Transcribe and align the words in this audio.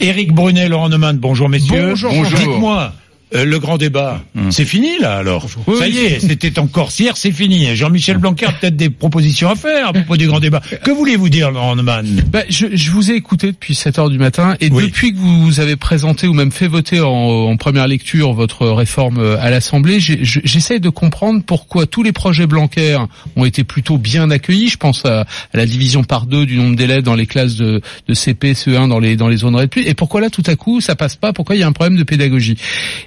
Éric 0.00 0.32
Brunet, 0.32 0.68
Laurent 0.68 0.88
Neumann, 0.88 1.18
bonjour 1.18 1.48
messieurs. 1.48 1.90
Bonjour. 1.90 2.12
Bonjour. 2.12 2.38
Dites-moi, 2.38 2.92
euh, 3.34 3.44
le 3.44 3.58
grand 3.58 3.76
débat, 3.76 4.22
Hmm. 4.34 4.50
c'est 4.50 4.64
fini 4.64 4.98
là 5.00 5.16
alors 5.16 5.46
Oui, 5.66 5.78
Ça 5.78 5.88
y 5.88 5.98
est, 5.98 6.20
c'était 6.20 6.58
encore 6.58 6.90
hier, 6.96 7.16
c'est 7.16 7.32
fini. 7.32 7.74
Jean-Michel 7.74 8.18
Blanquer 8.18 8.46
a 8.46 8.52
peut-être 8.52 8.76
des 8.76 8.90
propositions 8.90 9.50
à 9.50 9.56
faire 9.56 9.88
à 9.88 9.92
propos 9.92 10.16
du 10.16 10.26
grand 10.28 10.38
débat. 10.40 10.60
Que 10.84 10.90
voulez-vous 10.90 11.28
dire, 11.28 11.50
Neumann 11.52 12.22
Bah, 12.30 12.42
je, 12.48 12.66
je 12.72 12.90
vous 12.90 13.10
ai 13.10 13.14
écouté 13.14 13.48
depuis 13.48 13.74
7 13.74 13.98
heures 13.98 14.10
du 14.10 14.18
matin 14.18 14.56
et 14.60 14.68
Oui. 14.70 14.84
depuis 14.84 15.12
que 15.12 15.18
vous 15.18 15.58
avez 15.60 15.74
présenté 15.76 16.28
ou 16.28 16.34
même 16.34 16.52
fait 16.52 16.68
voter 16.68 17.00
en, 17.00 17.08
en 17.10 17.56
première 17.56 17.88
lecture 17.88 18.32
votre 18.32 18.66
réforme 18.68 19.18
euh, 19.18 19.36
à 19.40 19.50
l'Assemblée, 19.50 19.98
j'ai- 19.98 20.24
je- 20.24 20.40
j'essaye 20.44 20.78
de 20.80 20.88
comprendre 20.90 21.42
pourquoi 21.44 21.86
tous 21.86 22.02
les 22.02 22.12
projets 22.12 22.46
Blanquer 22.46 22.98
ont 23.36 23.44
été 23.44 23.64
plutôt 23.64 23.98
bien 23.98 24.30
accueillis. 24.30 24.68
Je 24.68 24.76
pense 24.76 25.04
à, 25.04 25.22
à 25.22 25.26
la 25.56 25.66
division 25.66 26.04
par 26.04 26.26
deux 26.26 26.46
du 26.46 26.56
nombre 26.58 26.76
d'élèves 26.76 27.02
dans 27.02 27.14
les 27.16 27.26
classes 27.26 27.56
de, 27.56 27.80
de 28.06 28.14
CP, 28.14 28.52
CE1 28.52 28.88
dans 28.88 29.00
les 29.00 29.16
dans 29.16 29.28
les 29.28 29.38
zones 29.38 29.56
REP. 29.56 29.78
Et 29.78 29.94
pourquoi 29.94 30.20
là 30.20 30.30
tout 30.30 30.42
à 30.46 30.54
coup 30.56 30.80
ça 30.80 30.94
passe 30.94 31.16
pas? 31.16 31.32
Pourquoi 31.32 31.56
il 31.56 31.60
y 31.60 31.62
a 31.62 31.66
un 31.66 31.72
problème 31.72 31.96
de 31.98 32.02
pédagogie? 32.04 32.56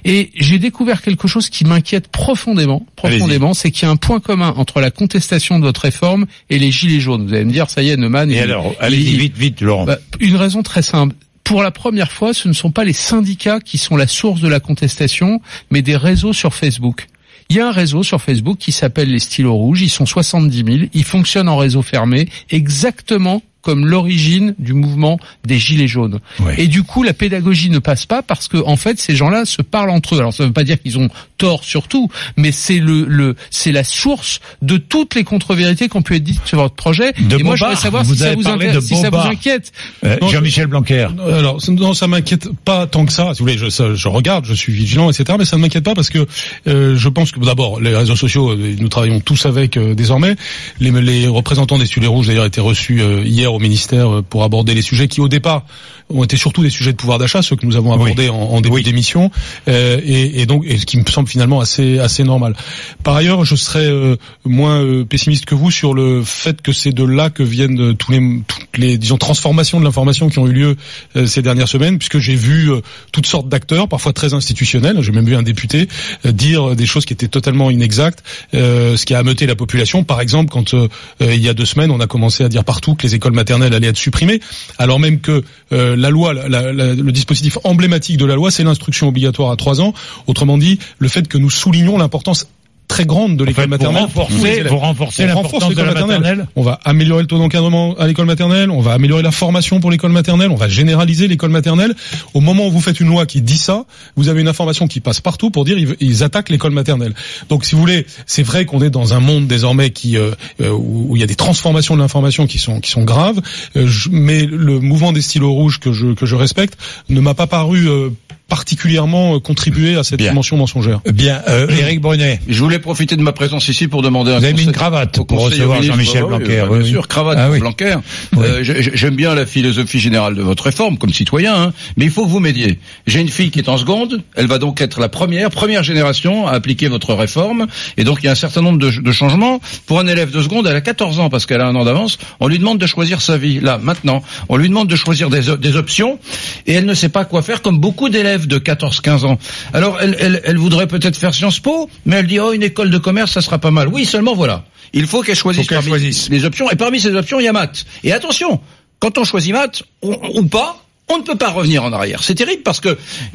Et 0.04 0.09
j'ai 0.34 0.58
découvert 0.58 1.02
quelque 1.02 1.28
chose 1.28 1.48
qui 1.50 1.64
m'inquiète 1.64 2.08
profondément, 2.08 2.84
profondément, 2.96 3.54
c'est 3.54 3.70
qu'il 3.70 3.84
y 3.84 3.88
a 3.88 3.90
un 3.90 3.96
point 3.96 4.20
commun 4.20 4.54
entre 4.56 4.80
la 4.80 4.90
contestation 4.90 5.58
de 5.58 5.64
votre 5.64 5.82
réforme 5.82 6.26
et 6.48 6.58
les 6.58 6.70
gilets 6.70 7.00
jaunes. 7.00 7.26
Vous 7.26 7.34
allez 7.34 7.44
me 7.44 7.52
dire, 7.52 7.68
ça 7.70 7.82
y 7.82 7.90
est, 7.90 7.96
Neumann. 7.96 8.30
Et 8.30 8.34
il- 8.34 8.40
alors, 8.40 8.74
allez-y 8.80 9.16
vite, 9.16 9.36
vite, 9.36 9.60
Laurent. 9.60 9.84
bah, 9.84 9.98
une 10.20 10.36
raison 10.36 10.62
très 10.62 10.82
simple. 10.82 11.14
Pour 11.44 11.62
la 11.62 11.70
première 11.70 12.12
fois, 12.12 12.32
ce 12.34 12.46
ne 12.48 12.52
sont 12.52 12.70
pas 12.70 12.84
les 12.84 12.92
syndicats 12.92 13.60
qui 13.60 13.76
sont 13.78 13.96
la 13.96 14.06
source 14.06 14.40
de 14.40 14.48
la 14.48 14.60
contestation, 14.60 15.40
mais 15.70 15.82
des 15.82 15.96
réseaux 15.96 16.32
sur 16.32 16.54
Facebook. 16.54 17.06
Il 17.48 17.56
y 17.56 17.60
a 17.60 17.66
un 17.66 17.72
réseau 17.72 18.04
sur 18.04 18.22
Facebook 18.22 18.58
qui 18.58 18.70
s'appelle 18.70 19.10
les 19.10 19.18
stylos 19.18 19.54
rouges. 19.54 19.82
Ils 19.82 19.88
sont 19.88 20.06
70 20.06 20.56
000. 20.64 20.78
Ils 20.94 21.04
fonctionnent 21.04 21.48
en 21.48 21.56
réseau 21.56 21.82
fermé, 21.82 22.28
exactement 22.50 23.42
comme 23.62 23.86
l'origine 23.86 24.54
du 24.58 24.72
mouvement 24.72 25.18
des 25.44 25.58
gilets 25.58 25.88
jaunes. 25.88 26.20
Oui. 26.40 26.52
Et 26.58 26.66
du 26.66 26.82
coup, 26.82 27.02
la 27.02 27.12
pédagogie 27.12 27.70
ne 27.70 27.78
passe 27.78 28.06
pas 28.06 28.22
parce 28.22 28.48
que 28.48 28.56
en 28.64 28.76
fait, 28.76 28.98
ces 28.98 29.14
gens-là 29.16 29.44
se 29.44 29.62
parlent 29.62 29.90
entre 29.90 30.14
eux. 30.14 30.18
Alors, 30.18 30.32
ça 30.32 30.42
ne 30.44 30.48
veut 30.48 30.52
pas 30.54 30.64
dire 30.64 30.80
qu'ils 30.80 30.98
ont 30.98 31.08
tort 31.38 31.64
sur 31.64 31.86
tout, 31.88 32.08
mais 32.36 32.52
c'est 32.52 32.78
le, 32.78 33.04
le 33.06 33.36
c'est 33.50 33.72
la 33.72 33.84
source 33.84 34.40
de 34.62 34.76
toutes 34.76 35.14
les 35.14 35.24
contre-vérités 35.24 35.88
qui 35.88 35.96
ont 35.96 36.02
pu 36.02 36.16
être 36.16 36.22
dites 36.24 36.40
sur 36.46 36.58
votre 36.58 36.74
projet. 36.74 37.12
De 37.18 37.38
Et 37.38 37.42
moi, 37.42 37.56
je 37.56 37.64
voudrais 37.64 37.76
savoir 37.80 38.04
Vous 38.04 38.14
si 38.14 38.20
ça 38.20 38.26
avez 38.26 38.34
vous, 38.36 38.74
de 38.74 38.80
si 38.80 38.96
ça 38.96 39.10
vous 39.10 39.16
inquiète. 39.16 39.72
Euh, 40.04 40.16
Jean-Michel 40.30 40.66
Blanquer. 40.66 41.08
Alors 41.26 41.60
ça- 41.60 41.72
non, 41.72 41.94
ça 41.94 42.06
m'inquiète 42.06 42.48
pas 42.64 42.86
tant 42.86 43.04
que 43.06 43.12
ça. 43.12 43.32
Si 43.34 43.40
vous 43.40 43.46
voulez, 43.46 43.58
je, 43.58 43.68
ça- 43.68 43.94
je 43.94 44.08
regarde, 44.08 44.44
je 44.46 44.54
suis 44.54 44.72
vigilant, 44.72 45.10
etc. 45.10 45.36
Mais 45.38 45.44
ça 45.44 45.56
ne 45.56 45.62
m'inquiète 45.62 45.84
pas 45.84 45.94
parce 45.94 46.08
que 46.10 46.26
euh, 46.66 46.96
je 46.96 47.08
pense 47.08 47.32
que 47.32 47.40
d'abord 47.40 47.80
les 47.80 47.94
réseaux 47.94 48.16
sociaux, 48.16 48.50
euh, 48.50 48.76
nous 48.78 48.88
travaillons 48.88 49.20
tous 49.20 49.46
avec 49.46 49.76
euh, 49.76 49.94
désormais. 49.94 50.36
Les, 50.80 50.90
les 50.90 51.26
représentants 51.28 51.78
des 51.78 51.86
Sujets 51.86 52.06
Rouges 52.06 52.26
d'ailleurs 52.28 52.44
étaient 52.46 52.60
reçus 52.60 53.00
euh, 53.02 53.22
hier 53.24 53.49
au 53.54 53.58
ministère 53.58 54.08
euh, 54.08 54.22
pour 54.22 54.44
aborder 54.44 54.74
les 54.74 54.82
sujets 54.82 55.08
qui 55.08 55.20
au 55.20 55.28
départ 55.28 55.64
ont 56.12 56.24
été 56.24 56.36
surtout 56.36 56.62
des 56.62 56.70
sujets 56.70 56.90
de 56.90 56.96
pouvoir 56.96 57.18
d'achat, 57.18 57.40
ceux 57.40 57.54
que 57.54 57.64
nous 57.64 57.76
avons 57.76 57.92
abordés 57.92 58.28
en, 58.28 58.34
en 58.36 58.60
début 58.60 58.76
Oui. 58.76 58.82
d'émission, 58.82 59.30
euh, 59.68 60.00
et, 60.04 60.40
et 60.40 60.46
donc 60.46 60.64
et 60.66 60.76
ce 60.76 60.84
qui 60.84 60.98
me 60.98 61.04
semble 61.06 61.28
finalement 61.28 61.60
assez 61.60 61.98
assez 62.00 62.24
normal. 62.24 62.56
Par 63.04 63.14
ailleurs, 63.14 63.44
je 63.44 63.54
serais 63.54 63.86
euh, 63.86 64.16
moins 64.44 64.82
euh, 64.82 65.04
pessimiste 65.04 65.44
que 65.44 65.54
vous 65.54 65.70
sur 65.70 65.94
le 65.94 66.22
fait 66.24 66.62
que 66.62 66.72
c'est 66.72 66.90
de 66.92 67.04
là 67.04 67.30
que 67.30 67.44
viennent 67.44 67.96
tous 67.96 68.10
les 68.10 68.20
toutes 68.48 68.76
les 68.76 68.98
disons 68.98 69.18
transformations 69.18 69.78
de 69.78 69.84
l'information 69.84 70.28
qui 70.28 70.38
ont 70.40 70.48
eu 70.48 70.52
lieu 70.52 70.76
euh, 71.16 71.26
ces 71.26 71.42
dernières 71.42 71.68
semaines, 71.68 71.98
puisque 71.98 72.18
j'ai 72.18 72.34
vu 72.34 72.72
euh, 72.72 72.80
toutes 73.12 73.26
sortes 73.26 73.48
d'acteurs, 73.48 73.86
parfois 73.88 74.12
très 74.12 74.34
institutionnels. 74.34 75.00
J'ai 75.02 75.12
même 75.12 75.26
vu 75.26 75.36
un 75.36 75.42
député 75.44 75.88
euh, 76.26 76.32
dire 76.32 76.74
des 76.74 76.86
choses 76.86 77.04
qui 77.04 77.12
étaient 77.12 77.28
totalement 77.28 77.70
inexactes, 77.70 78.24
euh, 78.54 78.96
ce 78.96 79.06
qui 79.06 79.14
a 79.14 79.18
ameuté 79.18 79.46
la 79.46 79.54
population. 79.54 80.02
Par 80.02 80.20
exemple, 80.20 80.50
quand 80.50 80.74
il 81.20 81.36
y 81.40 81.48
a 81.48 81.54
deux 81.54 81.64
semaines, 81.64 81.90
on 81.92 82.00
a 82.00 82.06
commencé 82.06 82.42
à 82.42 82.48
dire 82.48 82.64
partout 82.64 82.94
que 82.96 83.02
les 83.04 83.14
écoles 83.14 83.32
maternelles 83.40 83.74
allaient 83.74 83.88
être 83.88 83.96
supprimées, 83.96 84.40
alors 84.78 85.00
même 85.00 85.20
que 85.20 85.42
euh, 85.72 85.96
la 85.96 86.10
loi, 86.10 86.34
le 86.34 87.10
dispositif 87.10 87.58
emblématique 87.64 88.18
de 88.18 88.26
la 88.26 88.34
loi, 88.34 88.50
c'est 88.50 88.64
l'instruction 88.64 89.08
obligatoire 89.08 89.50
à 89.50 89.56
trois 89.56 89.80
ans. 89.80 89.94
Autrement 90.26 90.58
dit, 90.58 90.78
le 90.98 91.08
fait 91.08 91.26
que 91.26 91.38
nous 91.38 91.50
soulignons 91.50 91.96
l'importance 91.98 92.46
très 92.90 93.04
grande 93.06 93.36
de 93.36 93.44
En 93.44 93.46
l'école 93.46 93.64
fait, 93.64 93.70
maternelle. 93.70 94.08
pour 94.12 94.28
vous 94.28 94.78
renforcez 94.78 95.22
On 95.22 95.26
l'importance 95.28 95.74
de 95.74 95.80
la 95.82 95.94
maternelle. 95.94 96.46
On 96.56 96.62
va 96.62 96.80
améliorer 96.84 97.22
le 97.22 97.28
taux 97.28 97.38
d'encadrement 97.38 97.94
à 97.94 98.06
l'école 98.08 98.26
maternelle, 98.26 98.68
on 98.70 98.80
va 98.80 98.92
améliorer 98.92 99.22
la 99.22 99.30
formation 99.30 99.78
pour 99.78 99.92
l'école 99.92 100.10
maternelle, 100.10 100.50
on 100.50 100.56
va 100.56 100.68
généraliser 100.68 101.28
l'école 101.28 101.50
maternelle. 101.50 101.94
Au 102.34 102.40
moment 102.40 102.66
où 102.66 102.70
vous 102.72 102.80
faites 102.80 102.98
une 102.98 103.08
loi 103.08 103.26
qui 103.26 103.42
dit 103.42 103.58
ça, 103.58 103.84
vous 104.16 104.28
avez 104.28 104.40
une 104.40 104.48
information 104.48 104.88
qui 104.88 104.98
passe 105.00 105.20
partout 105.20 105.50
pour 105.50 105.64
dire 105.64 105.78
ils, 105.78 105.94
ils 106.00 106.24
attaquent 106.24 106.50
l'école 106.50 106.72
maternelle. 106.72 107.14
Donc 107.48 107.64
si 107.64 107.76
vous 107.76 107.80
voulez, 107.80 108.06
c'est 108.26 108.42
vrai 108.42 108.66
qu'on 108.66 108.82
est 108.82 108.90
dans 108.90 109.14
un 109.14 109.20
monde 109.20 109.46
désormais 109.46 109.90
qui 109.90 110.16
euh, 110.18 110.32
euh, 110.60 110.70
où 110.70 111.14
il 111.14 111.20
y 111.20 111.22
a 111.22 111.28
des 111.28 111.36
transformations 111.36 111.94
de 111.94 112.00
l'information 112.00 112.48
qui 112.48 112.58
sont 112.58 112.80
qui 112.80 112.90
sont 112.90 113.04
graves, 113.04 113.40
euh, 113.76 113.88
mais 114.10 114.46
le 114.46 114.80
mouvement 114.80 115.12
des 115.12 115.22
stylos 115.22 115.52
rouges 115.52 115.78
que 115.78 115.92
je 115.92 116.14
que 116.14 116.26
je 116.26 116.34
respecte 116.34 116.76
ne 117.08 117.20
m'a 117.20 117.34
pas 117.34 117.46
paru 117.46 117.88
euh, 117.88 118.10
particulièrement 118.50 119.36
euh, 119.36 119.38
contribuer 119.38 119.96
à 119.96 120.04
cette 120.04 120.18
Bien. 120.18 120.30
dimension 120.32 120.56
mensongère. 120.58 121.00
Bien, 121.10 121.40
euh, 121.48 121.66
Éric 121.70 122.00
Brunet. 122.02 122.40
Je 122.48 122.62
voulais 122.62 122.78
profiter 122.80 123.16
de 123.16 123.22
ma 123.22 123.32
présence 123.32 123.68
ici 123.68 123.88
pour 123.88 124.02
demander 124.02 124.32
un 124.32 124.38
Vous 124.40 124.44
avez 124.44 124.52
mis 124.52 124.64
une 124.64 124.72
cravate 124.72 125.18
au 125.18 125.24
pour 125.24 125.40
recevoir. 125.40 125.82
Jean-Michel 125.82 126.24
Ah 126.24 126.26
oui, 126.32 126.38
Blanquer. 126.38 126.64
oui, 126.68 126.78
bien 126.80 126.88
sûr, 126.88 127.08
cravate 127.08 127.38
Ah 127.40 127.48
oui. 127.50 127.60
Blanquer. 127.60 127.96
Euh, 128.36 128.62
j'ai- 128.62 128.82
j'ai- 128.82 128.90
J'aime 129.00 129.14
bien 129.16 129.34
la 129.34 129.46
philosophie 129.46 130.00
générale 130.00 130.34
de 130.34 130.42
votre 130.42 130.64
réforme 130.64 130.98
comme 130.98 131.12
citoyen, 131.14 131.54
hein, 131.54 131.72
mais 131.96 132.04
il 132.06 132.10
faut 132.10 132.24
que 132.26 132.30
vous 132.30 132.40
m'aidiez. 132.40 132.80
J'ai 133.06 133.20
une 133.20 133.28
fille 133.30 133.50
qui 133.50 133.60
est 133.60 133.68
en 133.68 133.78
seconde, 133.78 134.22
elle 134.34 134.46
va 134.48 134.58
donc 134.58 134.80
être 134.82 135.00
la 135.00 135.08
première, 135.08 135.48
première 135.48 135.82
génération 135.84 136.46
à 136.46 136.50
appliquer 136.52 136.88
votre 136.88 137.14
réforme, 137.14 137.66
et 137.96 138.04
donc 138.04 138.18
il 138.20 138.26
y 138.26 138.28
a 138.28 138.32
un 138.32 138.34
certain 138.34 138.60
nombre 138.62 138.78
de, 138.78 138.90
de 138.90 139.12
changements. 139.12 139.60
Pour 139.86 140.00
un 140.00 140.06
élève 140.08 140.32
de 140.32 140.42
seconde, 140.42 140.66
elle 140.66 140.76
a 140.76 140.80
14 140.82 141.20
ans 141.20 141.30
parce 141.30 141.46
qu'elle 141.46 141.60
a 141.60 141.66
un 141.68 141.74
an 141.76 141.84
d'avance, 141.84 142.18
on 142.40 142.48
lui 142.48 142.58
demande 142.58 142.78
de 142.78 142.86
choisir 142.86 143.22
sa 143.22 143.38
vie, 143.38 143.60
là, 143.60 143.78
maintenant. 143.80 144.22
On 144.48 144.56
lui 144.56 144.68
demande 144.68 144.88
de 144.88 144.96
choisir 144.96 145.30
des 145.30 145.76
options, 145.76 146.18
et 146.66 146.74
elle 146.74 146.84
ne 146.86 146.94
sait 146.94 147.08
pas 147.08 147.24
quoi 147.24 147.42
faire, 147.42 147.62
comme 147.62 147.78
beaucoup 147.78 148.08
d'élèves 148.08 148.39
de 148.46 148.58
14-15 148.58 149.24
ans. 149.26 149.38
Alors, 149.72 149.98
elle, 150.00 150.16
elle, 150.18 150.40
elle 150.44 150.56
voudrait 150.58 150.86
peut-être 150.86 151.16
faire 151.16 151.34
Sciences 151.34 151.60
Po, 151.60 151.88
mais 152.06 152.16
elle 152.16 152.26
dit, 152.26 152.40
oh, 152.40 152.52
une 152.52 152.62
école 152.62 152.90
de 152.90 152.98
commerce, 152.98 153.32
ça 153.32 153.40
sera 153.40 153.58
pas 153.58 153.70
mal. 153.70 153.88
Oui, 153.88 154.04
seulement 154.04 154.34
voilà. 154.34 154.64
Il 154.92 155.06
faut 155.06 155.22
qu'elle 155.22 155.36
choisisse 155.36 155.68
choisisse. 155.68 156.28
les 156.30 156.44
options, 156.44 156.70
et 156.70 156.76
parmi 156.76 156.98
ces 157.00 157.14
options, 157.14 157.38
il 157.40 157.44
y 157.44 157.48
a 157.48 157.52
maths. 157.52 157.86
Et 158.02 158.12
attention, 158.12 158.60
quand 158.98 159.18
on 159.18 159.24
choisit 159.24 159.52
maths, 159.52 159.82
on- 160.02 160.18
ou 160.34 160.44
pas, 160.44 160.84
on 161.10 161.18
ne 161.18 161.22
peut 161.22 161.34
pas 161.36 161.50
revenir 161.50 161.84
en 161.84 161.92
arrière. 161.92 162.22
C'est 162.22 162.34
terrible 162.34 162.62
parce 162.62 162.80
que 162.80 162.88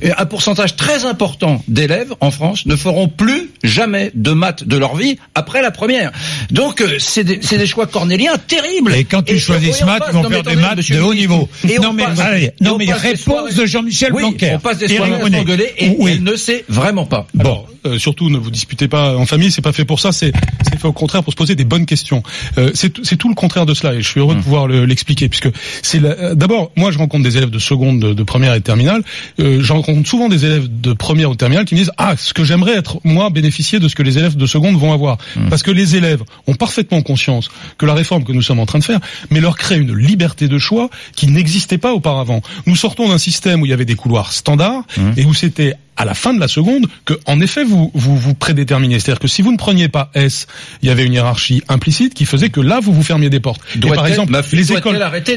euh, 0.03 0.11
un 0.17 0.25
pourcentage 0.25 0.75
très 0.75 1.05
important 1.05 1.63
d'élèves 1.67 2.13
en 2.21 2.31
France 2.31 2.65
ne 2.65 2.75
feront 2.75 3.07
plus 3.07 3.51
jamais 3.63 4.11
de 4.15 4.31
maths 4.31 4.63
de 4.63 4.77
leur 4.77 4.95
vie 4.95 5.17
après 5.35 5.61
la 5.61 5.71
première. 5.71 6.11
Donc 6.51 6.81
euh, 6.81 6.95
c'est 6.99 7.23
des, 7.23 7.39
c'est 7.41 7.57
des 7.57 7.67
choix 7.67 7.85
cornéliens 7.87 8.37
terribles. 8.47 8.93
Et 8.95 9.03
quand 9.03 9.21
tu 9.23 9.37
choisis 9.39 9.79
et 9.79 9.83
on 9.83 9.87
maths, 9.87 10.03
ils 10.09 10.13
vont 10.13 10.29
faire 10.29 10.43
des 10.43 10.55
maths 10.55 10.91
de 10.91 10.99
haut 11.01 11.13
niveau. 11.13 11.49
et 11.67 11.77
Non 11.79 11.89
on 11.89 11.93
mais, 11.93 12.03
passe- 12.05 12.19
allez, 12.19 12.43
et 12.45 12.63
non 12.63 12.75
on 12.75 12.77
mais 12.77 12.91
réponse 12.93 13.19
soirées- 13.23 13.53
de 13.53 13.65
Jean-Michel 13.65 14.13
oui, 14.13 14.21
Blanquer. 14.21 14.51
on 14.55 14.59
passe 14.59 14.77
des 14.79 14.87
soirées 14.87 15.13
à 15.13 15.17
Brunet. 15.19 15.37
s'engueuler 15.39 15.73
et 15.77 15.95
Oui. 15.99 16.11
elle 16.15 16.23
ne 16.23 16.35
sait 16.35 16.63
vraiment 16.69 17.05
pas. 17.05 17.27
Alors, 17.39 17.67
euh, 17.85 17.99
surtout, 17.99 18.29
ne 18.29 18.37
vous 18.37 18.49
disputez 18.51 18.87
pas 18.87 19.15
en 19.15 19.25
famille, 19.25 19.51
c'est 19.51 19.61
pas 19.61 19.73
fait 19.73 19.85
pour 19.85 19.99
ça, 19.99 20.11
c'est 20.11 20.31
c'est 20.63 20.79
fait 20.79 20.87
au 20.87 20.93
contraire 20.93 21.23
pour 21.23 21.33
se 21.33 21.37
poser 21.37 21.55
des 21.55 21.65
bonnes 21.65 21.85
questions. 21.85 22.23
Euh, 22.57 22.71
c'est 22.73 22.89
tout- 22.89 23.29
le 23.29 23.35
contraire 23.35 23.65
de 23.65 23.73
cela, 23.73 23.93
et 23.95 24.01
je 24.01 24.07
suis 24.07 24.19
heureux 24.19 24.35
de 24.35 24.41
pouvoir 24.41 24.67
le- 24.67 24.85
l'expliquer, 24.85 25.29
puisque 25.29 25.49
c'est 25.81 25.99
la- 25.99 26.09
euh, 26.11 26.35
d'abord, 26.35 26.71
moi, 26.75 26.91
je 26.91 26.97
rencontre 26.97 27.23
des 27.23 27.37
élèves 27.37 27.49
de 27.49 27.59
seconde, 27.65 27.99
de, 27.99 28.13
de 28.13 28.23
première 28.23 28.53
et 28.53 28.59
de 28.59 28.63
terminale. 28.63 29.03
Euh, 29.39 29.61
je 29.61 29.73
rencontre 29.73 30.07
souvent 30.07 30.29
des 30.29 30.45
élèves 30.45 30.67
de 30.69 30.93
première 30.93 31.29
ou 31.29 31.33
de 31.33 31.37
terminale 31.37 31.65
qui 31.65 31.75
me 31.75 31.79
disent 31.79 31.91
ah, 31.97 32.15
ce 32.17 32.33
que 32.33 32.43
j'aimerais 32.43 32.77
être 32.77 32.99
moi 33.03 33.29
bénéficier 33.29 33.79
de 33.79 33.87
ce 33.87 33.95
que 33.95 34.03
les 34.03 34.17
élèves 34.17 34.37
de 34.37 34.45
seconde 34.45 34.77
vont 34.77 34.93
avoir, 34.93 35.17
parce 35.49 35.63
que 35.63 35.71
les 35.71 35.95
élèves 35.95 36.23
ont 36.47 36.55
parfaitement 36.55 37.01
conscience 37.01 37.49
que 37.77 37.85
la 37.85 37.93
réforme 37.93 38.23
que 38.23 38.31
nous 38.31 38.41
sommes 38.41 38.59
en 38.59 38.65
train 38.65 38.79
de 38.79 38.83
faire, 38.83 38.99
mais 39.29 39.39
leur 39.39 39.57
crée 39.57 39.77
une 39.77 39.95
liberté 39.95 40.47
de 40.47 40.57
choix 40.57 40.89
qui 41.15 41.27
n'existait 41.27 41.77
pas 41.77 41.93
auparavant. 41.93 42.41
Nous 42.65 42.75
sortons 42.75 43.09
d'un 43.09 43.17
système 43.17 43.61
où 43.61 43.65
il 43.65 43.69
y 43.69 43.73
avait 43.73 43.85
des 43.85 43.95
couloirs 43.95 44.31
standards 44.31 44.83
et 45.17 45.25
où 45.25 45.33
c'était 45.33 45.75
à 45.97 46.05
la 46.05 46.13
fin 46.13 46.33
de 46.33 46.39
la 46.39 46.47
seconde 46.47 46.87
que, 47.05 47.13
en 47.25 47.39
effet, 47.41 47.63
vous 47.63 47.91
vous, 47.93 48.17
vous 48.17 48.33
prédéterminez. 48.33 48.99
C'est-à-dire 48.99 49.19
que 49.19 49.27
si 49.27 49.41
vous 49.41 49.51
ne 49.51 49.57
preniez 49.57 49.87
pas 49.87 50.11
S, 50.13 50.47
il 50.81 50.87
y 50.87 50.91
avait 50.91 51.05
une 51.05 51.13
hiérarchie 51.13 51.61
implicite 51.69 52.13
qui 52.13 52.25
faisait 52.25 52.49
que 52.49 52.59
là, 52.61 52.79
vous 52.81 52.93
vous 52.93 53.03
fermiez 53.03 53.29
des 53.29 53.39
portes. 53.39 53.61
Et 53.75 53.79
par 53.95 54.05
exemple, 54.13 54.31
les 54.57 54.65
écoles, 54.79 54.93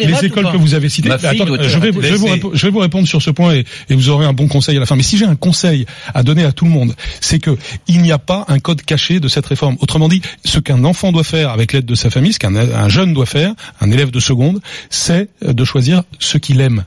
les 0.06 0.12
écoles 0.26 0.44
que 0.52 0.56
vous 0.58 0.74
avez 0.74 0.88
citées, 0.88 1.08
attends, 1.28 1.44
doit-elle 1.46 1.68
je 1.68 1.78
vais, 1.78 1.88
arrêter 1.88 2.02
je 2.08 2.12
vais 2.12 2.16
vous, 2.16 2.26
laisser 2.26 2.40
répo- 2.40 2.50
je 2.54 2.66
vais 2.66 2.72
vous 2.72 2.78
répondre 2.80 3.06
sur 3.06 3.22
ce 3.22 3.30
point 3.30 3.54
et, 3.54 3.64
et 3.88 3.94
vous 3.94 4.08
aurez 4.08 4.26
un 4.26 4.32
bon 4.32 4.48
conseil 4.48 4.76
à 4.76 4.80
la 4.80 4.86
fin. 4.86 4.96
Mais 4.96 5.02
si 5.02 5.16
j'ai 5.18 5.26
un 5.26 5.36
conseil 5.36 5.86
à 6.14 6.22
donner 6.22 6.44
à 6.44 6.52
tout 6.52 6.64
le 6.64 6.70
monde, 6.70 6.94
c'est 7.20 7.38
que 7.38 7.56
il 7.86 8.02
n'y 8.02 8.12
a 8.12 8.18
pas 8.18 8.44
un 8.48 8.58
code 8.58 8.82
caché 8.82 9.20
de 9.20 9.28
cette 9.28 9.46
réforme. 9.46 9.76
Autrement 9.80 10.08
dit, 10.08 10.22
ce 10.44 10.58
qu'un 10.58 10.84
enfant 10.84 11.12
doit 11.12 11.24
faire 11.24 11.50
avec 11.50 11.72
l'aide 11.72 11.86
de 11.86 11.94
sa 11.94 12.10
famille, 12.10 12.32
ce 12.32 12.38
qu'un 12.38 12.54
un 12.56 12.88
jeune 12.88 13.14
doit 13.14 13.26
faire, 13.26 13.52
un 13.80 13.90
élève 13.90 14.10
de 14.10 14.20
seconde, 14.20 14.60
c'est 14.90 15.28
de 15.42 15.64
choisir 15.64 16.02
ce 16.18 16.38
qu'il 16.38 16.60
aime. 16.60 16.84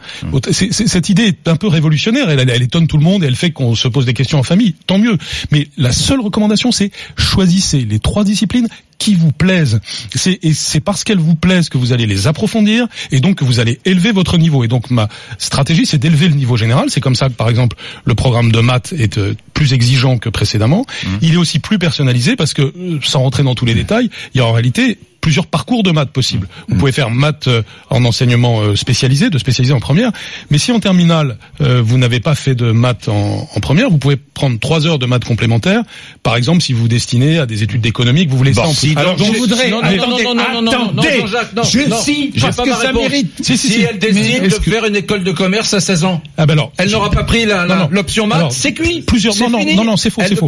C'est- 0.51 0.71
cette 0.71 1.09
idée 1.09 1.23
est 1.23 1.47
un 1.47 1.55
peu 1.55 1.67
révolutionnaire. 1.67 2.29
Elle, 2.29 2.39
elle- 2.39 2.49
elle 2.49 2.61
étonne 2.63 2.87
tout 2.87 2.97
le 2.97 3.03
monde 3.03 3.23
et 3.23 3.27
elle 3.27 3.35
fait 3.35 3.51
qu'on 3.61 3.75
se 3.75 3.87
pose 3.87 4.05
des 4.05 4.13
questions 4.13 4.39
en 4.39 4.43
famille. 4.43 4.75
Tant 4.87 4.97
mieux. 4.97 5.17
Mais 5.51 5.67
la 5.77 5.91
seule 5.91 6.19
recommandation, 6.19 6.71
c'est 6.71 6.91
choisissez 7.17 7.81
les 7.81 7.99
trois 7.99 8.23
disciplines 8.23 8.67
qui 8.97 9.15
vous 9.15 9.31
plaisent. 9.31 9.79
C'est 10.13 10.39
et 10.43 10.53
c'est 10.53 10.79
parce 10.79 11.03
qu'elles 11.03 11.19
vous 11.19 11.35
plaisent 11.35 11.69
que 11.69 11.77
vous 11.77 11.91
allez 11.91 12.05
les 12.05 12.27
approfondir 12.27 12.87
et 13.11 13.19
donc 13.19 13.37
que 13.37 13.45
vous 13.45 13.59
allez 13.59 13.79
élever 13.85 14.11
votre 14.11 14.37
niveau. 14.37 14.63
Et 14.63 14.67
donc 14.67 14.91
ma 14.91 15.09
stratégie, 15.39 15.85
c'est 15.85 15.97
d'élever 15.97 16.27
le 16.27 16.35
niveau 16.35 16.55
général. 16.55 16.89
C'est 16.89 17.01
comme 17.01 17.15
ça 17.15 17.29
que 17.29 17.33
par 17.33 17.49
exemple 17.49 17.77
le 18.05 18.13
programme 18.13 18.51
de 18.51 18.59
maths 18.59 18.93
est 18.97 19.17
euh, 19.17 19.35
plus 19.53 19.73
exigeant 19.73 20.17
que 20.17 20.29
précédemment. 20.29 20.85
Il 21.21 21.33
est 21.33 21.37
aussi 21.37 21.59
plus 21.59 21.79
personnalisé 21.79 22.35
parce 22.35 22.53
que 22.53 22.61
euh, 22.61 22.99
sans 23.01 23.21
rentrer 23.21 23.43
dans 23.43 23.55
tous 23.55 23.65
les 23.65 23.73
détails, 23.73 24.09
il 24.33 24.37
y 24.37 24.41
a 24.41 24.45
en 24.45 24.51
réalité 24.51 24.99
plusieurs 25.21 25.45
parcours 25.47 25.83
de 25.83 25.91
maths 25.91 26.09
possibles. 26.09 26.47
Vous 26.67 26.75
pouvez 26.75 26.91
faire 26.91 27.09
maths 27.11 27.47
euh, 27.47 27.61
en 27.89 28.03
enseignement 28.05 28.61
euh, 28.61 28.75
spécialisé, 28.75 29.29
de 29.29 29.37
spécialisé 29.37 29.73
en 29.73 29.79
première. 29.79 30.11
Mais 30.49 30.57
si 30.57 30.71
en 30.71 30.79
terminale 30.79 31.37
euh, 31.61 31.81
vous 31.83 31.97
n'avez 31.99 32.19
pas 32.19 32.33
fait 32.35 32.55
de 32.55 32.71
maths 32.71 33.07
en, 33.07 33.47
en 33.55 33.59
première, 33.59 33.89
vous 33.89 33.97
pouvez 33.99 34.15
prendre 34.17 34.59
trois 34.59 34.85
heures 34.87 34.97
de 34.99 35.05
maths 35.05 35.23
complémentaires. 35.25 35.83
Par 36.23 36.35
exemple, 36.35 36.61
si 36.61 36.73
vous 36.73 36.81
vous 36.81 36.87
destinez 36.87 37.37
à 37.39 37.45
des 37.45 37.61
études 37.63 37.81
d'économie, 37.81 38.25
que 38.25 38.31
vous 38.31 38.37
voulez 38.37 38.53
ça 38.55 38.67
en 38.67 38.73
plus. 38.73 38.97
Alors, 38.97 39.17
je 39.17 39.23
voudrais. 39.23 39.69
non, 39.69 39.81
non, 39.81 39.89
non, 39.95 40.07
non, 40.07 40.33
non, 40.33 40.33
non, 40.33 40.61
non, 40.63 40.71
attendez, 40.71 40.95
non, 40.95 41.03
Jean-Jacques, 41.21 41.53
non, 41.55 41.63
je 41.63 41.79
non, 41.87 41.97
j'ai 42.05 42.31
parce 42.41 42.55
pas 42.55 42.63
que 42.63 42.69
ma 42.69 42.75
ça 42.75 42.91
mérite. 42.93 43.31
Si, 43.43 43.57
si, 43.57 43.67
Si 43.67 43.73
si. 43.73 43.81
elle 43.81 43.99
décide 43.99 44.41
de 44.41 44.47
est-ce 44.47 44.59
que- 44.59 44.71
faire 44.71 44.85
une 44.85 44.95
école 44.95 45.23
de 45.23 45.31
commerce 45.31 45.73
à 45.75 45.79
16 45.79 46.03
ans, 46.03 46.21
Ah 46.37 46.45
ben 46.47 46.53
alors, 46.53 46.71
elle 46.77 46.89
je- 46.89 46.93
n'aura 46.95 47.11
pas 47.11 47.23
pris 47.23 47.45
l'option 47.91 48.25
maths, 48.25 48.51
c'est 48.51 48.73
cuit. 48.73 49.01
Plusieurs. 49.01 49.35
Non, 49.37 49.49
non, 49.49 49.59
non, 49.75 49.83
non, 49.83 49.97
c'est 49.97 50.09
faux, 50.09 50.21
c'est 50.27 50.35
faux. 50.35 50.47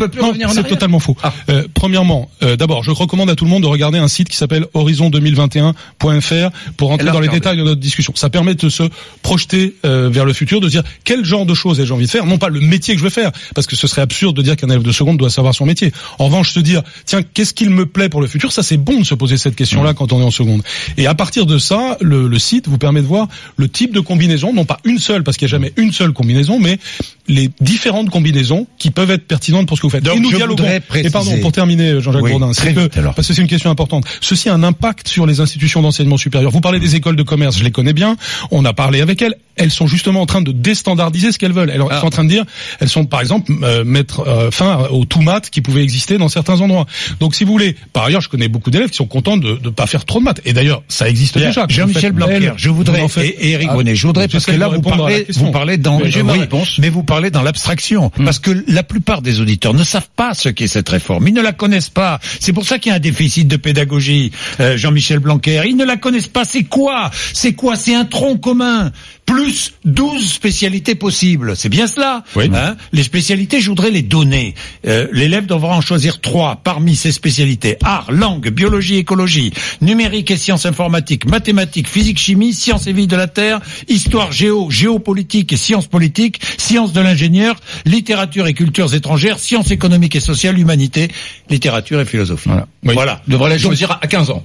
c'est 0.54 0.68
totalement 0.68 1.00
faux. 1.00 1.16
Ah. 1.22 1.32
Premièrement, 1.76 2.30
d'abord, 2.58 2.84
je 2.84 2.92
recommande 2.92 3.30
à 3.30 3.36
tout 3.36 3.46
le 3.46 3.52
monde 3.52 3.64
de 3.64 3.68
regarder 3.68 4.00
un 4.00 4.08
site 4.08 4.30
qui 4.30 4.38
s'appelle 4.38 4.63
horizon2021.fr 4.74 6.50
pour 6.78 6.94
a 6.94 6.98
dans 6.98 7.20
les 7.20 7.28
détails 7.28 7.58
de 7.58 7.64
notre 7.64 7.80
discussion. 7.80 8.14
Ça 8.16 8.30
permet 8.30 8.56
de 8.56 8.70
se 8.70 8.84
projeter 9.22 9.76
euh, 9.86 10.10
vers 10.10 10.26
le 10.26 10.34
futur, 10.34 10.62
de 10.62 10.70
dire 10.70 10.84
quel 11.04 11.26
genre 11.26 11.46
de 11.46 11.54
choses 11.54 11.80
ai-je 11.80 11.94
envie 11.94 12.06
de 12.06 12.12
faire, 12.12 12.26
non 12.26 12.38
pas 12.38 12.50
le 12.50 12.60
métier 12.60 12.94
que 12.94 13.00
je 13.00 13.04
vais 13.04 13.10
faire, 13.10 13.32
parce 13.56 13.68
que 13.68 13.76
ce 13.76 13.88
serait 13.88 14.02
absurde 14.02 14.36
de 14.36 14.42
dire 14.42 14.56
qu'un 14.56 14.70
élève 14.70 14.84
de 14.84 14.92
seconde 14.92 15.18
doit 15.18 15.30
savoir 15.30 15.54
son 15.54 15.66
métier. 15.66 15.92
En 16.20 16.26
revanche, 16.26 16.52
se 16.52 16.60
dire 16.60 16.84
tiens, 17.06 17.22
qu'est-ce 17.24 17.54
qu'il 17.54 17.70
me 17.70 17.86
plaît 17.86 18.10
pour 18.10 18.22
le 18.22 18.28
futur, 18.28 18.52
ça 18.52 18.64
c'est 18.64 18.78
bon 18.78 19.00
de 19.00 19.06
se 19.06 19.16
poser 19.16 19.38
cette 19.38 19.56
question-là 19.56 19.94
quand 19.94 20.14
on 20.14 20.22
est 20.22 20.26
en 20.26 20.32
seconde. 20.32 20.64
Et 20.98 21.08
à 21.08 21.16
partir 21.16 21.46
de 21.46 21.58
ça, 21.58 21.98
le, 22.02 22.28
le 22.28 22.40
site 22.40 22.68
vous 22.68 22.78
permet 22.78 23.02
de 23.02 23.08
voir 23.08 23.28
le 23.58 23.68
type 23.70 23.94
de 23.94 24.00
combinaison, 24.00 24.54
non 24.54 24.66
pas 24.66 24.80
une 24.86 25.00
seule, 25.00 25.24
parce 25.24 25.38
qu'il 25.38 25.48
n'y 25.48 25.52
a 25.52 25.56
jamais 25.58 25.74
une 25.78 25.92
seule 25.92 26.14
combinaison, 26.14 26.60
mais 26.60 26.80
les 27.28 27.50
différentes 27.62 28.10
combinaisons 28.10 28.68
qui 28.78 28.92
peuvent 28.92 29.12
être 29.12 29.28
pertinentes 29.28 29.68
pour 29.68 29.78
ce 29.78 29.82
que 29.82 29.88
vous 29.88 29.92
faites. 29.92 30.04
Donc, 30.04 30.18
et 30.18 30.20
nous 30.20 30.32
je 30.32 30.38
dialoguons. 30.38 30.66
Et 30.96 31.10
pardon, 31.10 31.38
pour 31.42 31.52
terminer, 31.52 32.02
Jean-Jacques 32.02 32.24
Oui, 32.24 32.32
Bourdin, 32.32 32.54
c'est 32.54 32.74
que, 32.74 32.88
parce 32.88 33.28
que 33.28 33.34
c'est 33.34 33.42
une 33.42 33.48
question 33.48 33.70
importante. 33.70 34.06
Ceci 34.22 34.50
un 34.54 34.64
impact 34.64 35.08
sur 35.08 35.26
les 35.26 35.40
institutions 35.40 35.82
d'enseignement 35.82 36.18
supérieur. 36.18 36.52
Vous 36.52 36.62
parlez 36.62 36.80
des 36.80 36.96
écoles 36.96 37.16
de 37.16 37.24
commerce, 37.24 37.58
je 37.58 37.64
les 37.64 37.72
connais 37.72 37.94
bien. 37.94 38.16
On 38.52 38.64
a 38.66 38.74
parlé 38.74 39.02
avec 39.02 39.22
elles. 39.22 39.36
Elles 39.56 39.70
sont 39.70 39.86
justement 39.86 40.22
en 40.22 40.26
train 40.26 40.42
de 40.42 40.52
déstandardiser 40.52 41.32
ce 41.32 41.38
qu'elles 41.38 41.54
veulent. 41.54 41.70
Elles 41.70 41.84
Ah. 41.92 42.00
sont 42.00 42.08
en 42.08 42.10
train 42.10 42.24
de 42.24 42.30
dire, 42.30 42.44
elles 42.80 42.90
sont 42.90 43.06
par 43.06 43.22
exemple 43.22 43.52
euh, 43.62 43.84
mettre 43.84 44.22
euh, 44.28 44.50
fin 44.50 44.88
au 44.90 45.06
tout 45.06 45.22
maths 45.22 45.50
qui 45.52 45.62
pouvait 45.62 45.84
exister 45.84 46.18
dans 46.18 46.28
certains 46.30 46.60
endroits. 46.62 46.88
Donc 47.20 47.36
si 47.36 47.44
vous 47.44 47.52
voulez, 47.52 47.76
par 47.94 48.06
ailleurs, 48.06 48.22
je 48.22 48.30
connais 48.30 48.48
beaucoup 48.48 48.72
d'élèves 48.72 48.90
qui 48.90 48.98
sont 48.98 49.06
contents 49.06 49.38
de 49.38 49.60
ne 49.64 49.70
pas 49.70 49.86
faire 49.86 50.06
trop 50.06 50.20
de 50.20 50.24
maths. 50.24 50.42
Et 50.46 50.54
d'ailleurs, 50.54 50.82
ça 50.88 51.08
existe 51.08 51.38
Bien, 51.38 51.48
déjà. 51.50 51.66
Jean-Michel 51.70 52.14
Blanquer, 52.14 52.52
je 52.58 52.70
voudrais 52.70 53.06
et, 53.22 53.52
Eric 53.52 53.68
Ah, 53.72 53.76
Bonnet, 53.76 53.96
je 53.96 54.08
voudrais 54.08 54.28
parce 54.28 54.46
que 54.46 54.52
là 54.52 54.70
vous 54.70 54.82
parlez, 54.82 55.28
vous 55.30 55.52
parlez 55.52 55.78
dans, 55.78 56.00
Mais 56.00 56.10
oui, 56.24 56.90
vous 56.90 57.04
parlez 57.04 57.30
dans 57.30 57.42
l'abstraction, 57.42 58.12
parce 58.24 58.40
que 58.40 58.64
la 58.68 58.84
plupart 58.84 59.22
des 59.22 59.40
auditeurs 59.42 59.74
ne 59.74 59.84
savent 59.84 60.10
pas 60.16 60.34
ce 60.34 60.50
qu'est 60.50 60.68
cette 60.68 60.90
réforme, 60.90 61.28
ils 61.28 61.34
ne 61.34 61.42
la 61.42 61.52
connaissent 61.54 61.90
pas. 61.90 62.20
C'est 62.40 62.54
pour 62.54 62.66
ça 62.66 62.80
qu'il 62.80 62.90
y 62.90 62.94
a 62.94 62.96
un 62.96 63.00
déficit 63.00 63.48
de 63.48 63.58
pédagogie, 63.58 64.32
Jean-Michel 64.76 65.20
Blanquer. 65.20 65.62
Ils 65.66 65.78
ne 65.78 65.86
la 65.86 65.98
connaissent 65.98 66.28
pas. 66.28 66.46
C'est 66.46 66.64
quoi? 66.64 67.12
C'est 67.34 67.54
quoi? 67.54 67.76
C'est 67.76 67.96
un 67.96 68.06
tronc 68.06 68.38
commun 68.38 68.92
plus 69.26 69.74
12 69.86 70.32
spécialités 70.32 70.96
possibles. 70.96 71.56
C'est 71.56 71.70
bien 71.70 71.88
cela. 71.88 72.24
Oui. 72.36 72.50
Hein 72.54 72.76
les 72.92 73.04
spécialités, 73.04 73.60
je 73.62 73.70
voudrais 73.70 73.92
les 73.92 74.02
donner. 74.02 74.56
Euh, 74.88 75.08
L'élève 75.12 75.46
devra 75.46 75.76
en 75.76 75.82
choisir 75.82 76.22
trois 76.22 76.58
parmi 76.64 76.96
ces 76.96 77.12
spécialités 77.12 77.78
art, 77.84 78.12
langue, 78.12 78.50
biologie, 78.50 78.98
écologie, 78.98 79.54
numérique 79.82 80.32
et 80.32 80.38
sciences 80.38 80.66
informatiques, 80.66 81.26
mathématiques, 81.26 81.88
physique, 81.88 82.20
chimie, 82.20 82.54
sciences 82.54 82.88
et 82.88 82.94
vie 82.94 83.08
de 83.08 83.16
la 83.16 83.28
terre, 83.28 83.60
histoire, 83.88 84.32
géo, 84.32 84.70
géopolitique 84.70 85.54
et 85.54 85.58
sciences 85.58 85.88
politiques, 85.88 86.40
sciences 86.58 86.94
de 86.94 87.02
l'ingénieur, 87.02 87.56
littérature 87.86 88.48
et 88.48 88.54
cultures 88.54 88.94
étrangères, 88.94 89.40
sciences 89.40 89.72
économiques 89.72 90.16
et 90.16 90.20
sociales, 90.20 90.60
humanité, 90.60 91.10
littérature 91.50 92.00
et 92.02 92.06
philosophie. 92.06 92.50
Voilà. 92.50 92.68
Oui. 92.84 92.94
Voilà. 92.94 93.22
Devrait 93.28 93.52
Donc, 93.52 93.60
choisir 93.60 93.98
à 94.02 94.08
15 94.08 94.30
ans. 94.32 94.44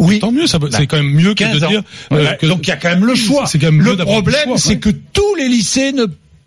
Oui. 0.00 0.18
Tant 0.18 0.32
mieux, 0.32 0.46
ça, 0.46 0.58
peut- 0.58 0.68
c'est 0.72 0.86
quand 0.86 0.96
même 0.96 1.12
mieux 1.12 1.34
que 1.34 1.44
15 1.44 1.60
de 1.60 1.66
dire. 1.66 1.82
Voilà. 2.10 2.30
euh, 2.30 2.34
que- 2.34 2.46
Donc 2.46 2.66
il 2.66 2.68
y 2.68 2.72
a 2.72 2.76
quand 2.76 2.88
même 2.90 3.04
le 3.04 3.14
choix. 3.14 3.46
C'est 3.46 3.58
quand 3.58 3.70
même 3.72 3.80
le 3.82 3.96
problème, 3.96 4.56
c'est 4.56 4.70
ouais. 4.70 4.78
que 4.78 4.90
tous 4.90 5.34
les 5.36 5.48
lycées 5.48 5.92
ne 5.92 6.06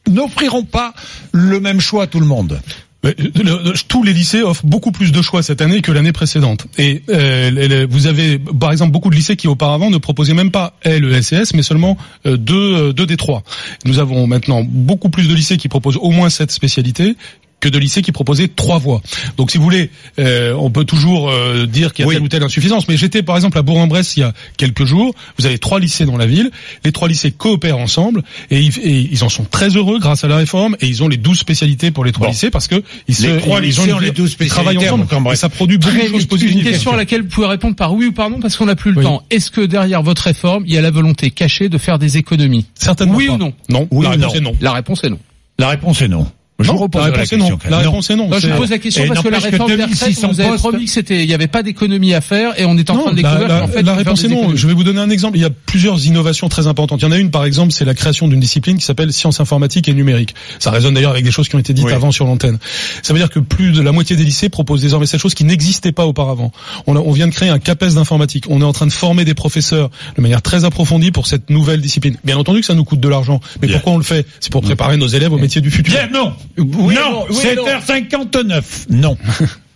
n'offriront 0.09 0.63
pas 0.63 0.93
le 1.31 1.59
même 1.59 1.79
choix 1.79 2.03
à 2.03 2.07
tout 2.07 2.19
le 2.19 2.25
monde. 2.25 2.59
Euh, 3.05 3.13
le- 3.17 3.41
le- 3.63 3.73
tous 3.87 4.03
les 4.03 4.11
lycées 4.11 4.41
offrent 4.41 4.65
beaucoup 4.65 4.91
plus 4.91 5.11
de 5.11 5.21
choix 5.21 5.43
cette 5.43 5.61
année 5.61 5.81
que 5.81 5.91
l'année 5.91 6.11
précédente. 6.11 6.65
Et 6.77 7.03
euh, 7.09 7.85
vous 7.89 8.07
avez, 8.07 8.39
par 8.39 8.71
exemple, 8.71 8.91
beaucoup 8.91 9.09
de 9.11 9.15
lycées 9.15 9.35
qui 9.35 9.47
auparavant 9.47 9.89
ne 9.91 9.97
proposaient 9.97 10.33
même 10.33 10.51
pas 10.51 10.73
LESCS, 10.83 11.53
mais 11.53 11.61
seulement 11.61 11.95
euh, 12.25 12.37
deux, 12.37 12.55
euh, 12.75 12.93
deux 12.93 13.05
des 13.05 13.15
trois. 13.17 13.43
Nous 13.85 13.99
avons 13.99 14.25
maintenant 14.27 14.63
beaucoup 14.67 15.09
plus 15.09 15.27
de 15.27 15.33
lycées 15.35 15.57
qui 15.57 15.69
proposent 15.69 15.97
au 16.01 16.09
moins 16.09 16.29
cette 16.29 16.51
spécialité 16.51 17.15
que 17.59 17.69
de 17.69 17.79
lycées 17.79 18.01
qui 18.03 18.11
proposaient 18.11 18.47
trois 18.47 18.77
voies. 18.77 19.01
Donc, 19.35 19.49
si 19.49 19.57
vous 19.57 19.63
voulez, 19.63 19.89
euh, 20.19 20.53
on 20.53 20.69
peut 20.69 20.85
toujours 20.85 21.29
euh, 21.31 21.65
dire 21.65 21.91
qu'il 21.93 22.03
y 22.03 22.05
a 22.05 22.09
Oui. 22.09 22.15
telle 22.15 22.23
ou 22.23 22.27
telle 22.27 22.43
insuffisance. 22.43 22.87
Mais 22.87 22.97
j'étais, 22.97 23.23
par 23.23 23.35
exemple, 23.35 23.57
à 23.57 23.63
Bourg-en-Bresse 23.63 24.15
il 24.15 24.19
y 24.19 24.23
a 24.23 24.33
quelques 24.57 24.85
jours. 24.85 25.15
Vous 25.39 25.45
avez 25.47 25.57
trois 25.57 25.79
lycées 25.79 26.05
dans 26.05 26.17
la 26.17 26.27
ville. 26.27 26.51
Les 26.85 26.91
trois 26.91 27.07
lycées 27.07 27.31
coopèrent 27.31 27.79
ensemble 27.79 28.21
et 28.51 28.61
ils, 28.61 28.77
et 28.79 29.09
ils 29.11 29.23
en 29.23 29.29
sont 29.29 29.43
très 29.43 29.69
heureux 29.69 29.97
grâce 29.99 30.23
à 30.23 30.27
la 30.27 30.37
réforme. 30.37 30.75
Et 30.81 30.87
ils 30.87 31.01
ont 31.03 31.07
les 31.07 31.17
12 31.17 31.37
spécialités 31.39 31.89
pour 31.89 32.05
les 32.05 32.11
trois 32.11 32.27
Bon. 32.27 32.31
lycées 32.31 32.51
parce 32.51 32.67
que 32.67 32.75
ils 33.07 33.15
Les 33.15 33.15
se, 33.15 33.39
trois 33.39 33.59
ils 33.59 33.65
lycées 33.65 33.91
ont, 33.91 33.99
les 33.99 34.11
vie- 34.11 34.11
12 34.11 34.37
ils 34.39 34.47
travaillent 34.49 34.75
spécialités 34.75 34.85
à 34.85 34.93
ensemble. 34.93 35.05
Bourg-en-Bresse. 35.09 35.39
Et 35.39 35.41
ça 35.41 35.49
produit 35.49 35.77
beaucoup 35.79 35.95
Très 35.95 36.07
de 36.07 36.11
choses 36.11 36.25
positives. 36.27 36.57
une 36.57 36.63
question 36.63 36.91
à 36.93 36.95
laquelle 36.95 37.23
vous 37.23 37.29
pouvez 37.29 37.47
répondre 37.47 37.75
par 37.75 37.93
oui 37.93 38.05
ou 38.05 38.11
par 38.11 38.29
non 38.29 38.39
parce 38.39 38.55
qu'on 38.55 38.65
n'a 38.67 38.75
plus 38.75 38.91
le 38.91 38.99
Oui. 38.99 39.03
temps. 39.03 39.23
Est-ce 39.31 39.49
que 39.49 39.61
derrière 39.61 40.03
votre 40.03 40.21
réforme, 40.23 40.63
il 40.67 40.73
y 40.73 40.77
a 40.77 40.81
la 40.81 40.91
volonté 40.91 41.31
cachée 41.31 41.69
de 41.69 41.77
faire 41.79 41.97
des 41.97 42.17
économies? 42.17 42.65
Certainement 42.75 43.15
Oui 43.15 43.27
pas. 43.27 43.33
ou 43.33 43.37
non? 43.37 43.53
Non. 43.69 43.87
Oui 43.89 44.03
la 44.05 44.09
ou 44.09 44.11
réponse 44.13 44.33
non 44.33 44.37
est 44.37 44.41
non. 44.43 44.55
La 44.61 44.73
réponse 44.73 45.03
est 45.03 45.09
non. 45.09 45.19
La 45.59 45.69
réponse 45.69 46.01
est 46.03 46.07
non. 46.07 46.27
Je 46.59 46.67
Non, 46.67 46.73
vous 46.73 46.79
repose 46.83 47.01
la 47.03 47.09
la, 47.09 47.13
réponse 47.17 47.33
est 47.33 47.37
non. 47.37 47.59
La 47.69 47.77
réponse 47.77 48.09
est 48.09 48.15
non. 48.15 48.29
Non, 48.29 48.39
je 48.39 48.47
vous 48.47 48.57
pose 48.57 48.71
la 48.71 48.79
question 48.79 49.03
Et 49.03 49.07
parce 49.07 49.21
que 49.21 49.27
la 49.27 49.37
réforme 49.37 49.67
des 49.75 49.83
retraites, 49.83 49.99
2600 49.99 50.27
on 50.27 50.31
vous 50.31 50.41
avait 50.41 50.55
promis 50.57 50.85
que 50.85 50.91
c'était, 50.91 51.21
il 51.23 51.27
n'y 51.27 51.33
avait 51.35 51.45
pas 51.47 51.61
d'économie 51.61 52.15
à 52.15 52.21
faire 52.21 52.59
et 52.59 52.65
on 52.65 52.75
est 52.77 52.89
en 52.89 52.97
train 52.97 53.11
de 53.11 53.15
découvrir 53.17 53.47
la- 53.47 53.59
qu'en 53.59 53.67
fait, 53.67 53.83
la 53.83 53.93
réponse 53.93 54.23
est 54.23 54.27
non. 54.27 54.37
économies. 54.37 54.57
Je 54.57 54.65
vais 54.67 54.73
vous 54.73 54.83
donner 54.83 54.99
un 54.99 55.09
exemple. 55.11 55.37
Il 55.37 55.41
y 55.41 55.45
a 55.45 55.51
plusieurs 55.51 56.03
innovations 56.07 56.49
très 56.49 56.65
importantes. 56.65 57.01
Il 57.01 57.05
y 57.05 57.07
en 57.07 57.11
a 57.11 57.17
une, 57.19 57.29
par 57.29 57.45
exemple, 57.45 57.71
c'est 57.73 57.85
la 57.85 57.93
création 57.93 58.27
d'une 58.27 58.39
discipline 58.39 58.77
qui 58.79 58.85
s'appelle 58.85 59.13
sciences 59.13 59.39
informatiques 59.39 59.87
et 59.87 59.93
numériques. 59.93 60.33
Ça 60.57 60.71
résonne 60.71 60.95
d'ailleurs 60.95 61.11
avec 61.11 61.23
des 61.23 61.29
choses 61.31 61.47
qui 61.47 61.55
ont 61.55 61.59
été 61.59 61.73
dites 61.73 61.85
Oui. 61.85 61.93
avant 61.93 62.11
sur 62.11 62.25
l'antenne. 62.25 62.57
Ça 63.03 63.13
veut 63.13 63.19
dire 63.19 63.29
que 63.29 63.39
plus 63.39 63.71
de 63.71 63.81
la 63.81 63.91
moitié 63.91 64.15
des 64.15 64.23
lycées 64.23 64.49
proposent 64.49 64.81
désormais 64.81 65.05
cette 65.05 65.21
chose 65.21 65.35
qui 65.35 65.43
n'existait 65.43 65.91
pas 65.91 66.07
auparavant. 66.07 66.51
On, 66.87 66.95
a- 66.95 66.99
on 66.99 67.11
vient 67.11 67.27
de 67.27 67.33
créer 67.33 67.49
un 67.49 67.59
CAPES 67.59 67.93
d'informatique. 67.93 68.45
On 68.49 68.61
est 68.61 68.65
en 68.65 68.73
train 68.73 68.87
de 68.87 68.91
former 68.91 69.25
des 69.25 69.35
professeurs 69.35 69.91
de 70.17 70.21
manière 70.23 70.41
très 70.41 70.65
approprondie 70.65 71.11
pour 71.11 71.27
cette 71.27 71.51
nouvelle 71.51 71.81
discipline. 71.81 72.17
Bien 72.23 72.37
entendu 72.37 72.61
que 72.61 72.65
ça 72.65 72.73
nous 72.73 72.83
coûte 72.83 72.99
de 72.99 73.09
l'argent. 73.09 73.41
Mais 73.61 73.67
pourquoi 73.67 73.93
on 73.93 73.97
le 73.97 74.03
fait? 74.03 74.25
C'est 74.39 74.51
pour 74.51 74.63
préparer 74.63 74.97
nos 74.97 75.07
élèves 75.07 75.31
au 75.33 75.37
métier 75.37 75.61
du 75.61 75.69
futur. 75.69 75.93
Non. 76.11 76.33
Oui, 76.57 76.95
non, 76.95 77.11
non, 77.11 77.25
oui, 77.29 77.35
c'est 77.39 77.55
non. 77.55 77.67
heure 77.67 77.83
59. 77.83 78.87
Non. 78.89 79.17